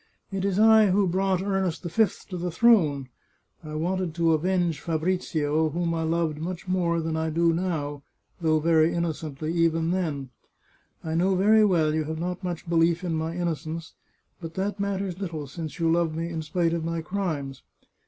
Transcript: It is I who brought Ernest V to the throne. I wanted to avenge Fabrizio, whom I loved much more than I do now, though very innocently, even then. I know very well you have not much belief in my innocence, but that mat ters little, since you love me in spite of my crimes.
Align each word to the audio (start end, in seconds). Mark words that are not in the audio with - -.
It 0.31 0.43
is 0.45 0.57
I 0.59 0.87
who 0.87 1.05
brought 1.05 1.43
Ernest 1.43 1.83
V 1.83 2.05
to 2.31 2.35
the 2.37 2.49
throne. 2.49 3.09
I 3.63 3.75
wanted 3.75 4.15
to 4.15 4.33
avenge 4.33 4.79
Fabrizio, 4.81 5.69
whom 5.69 5.93
I 5.93 6.01
loved 6.01 6.39
much 6.39 6.67
more 6.67 6.99
than 7.01 7.15
I 7.15 7.29
do 7.29 7.53
now, 7.53 8.01
though 8.41 8.59
very 8.59 8.95
innocently, 8.95 9.53
even 9.53 9.91
then. 9.91 10.31
I 11.03 11.13
know 11.13 11.35
very 11.35 11.63
well 11.63 11.93
you 11.93 12.05
have 12.05 12.17
not 12.17 12.43
much 12.43 12.67
belief 12.67 13.03
in 13.03 13.13
my 13.13 13.35
innocence, 13.35 13.93
but 14.39 14.55
that 14.55 14.79
mat 14.79 15.01
ters 15.01 15.19
little, 15.19 15.45
since 15.45 15.77
you 15.77 15.91
love 15.91 16.15
me 16.15 16.29
in 16.29 16.41
spite 16.41 16.73
of 16.73 16.83
my 16.83 17.03
crimes. 17.03 17.61